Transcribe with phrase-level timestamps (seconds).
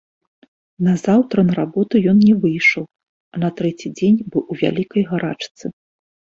[0.87, 2.83] Назаўтра на работу ён не выйшаў,
[3.37, 5.65] а на трэці дзень быў у вялікай гарачцы.